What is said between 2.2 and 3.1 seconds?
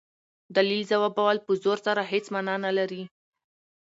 مانا نه لري.